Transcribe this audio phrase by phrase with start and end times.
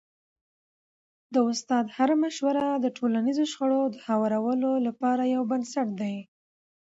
[1.33, 6.15] د استاد هره مشوره د ټولنیزو شخړو د هوارولو لپاره یو بنسټ دی.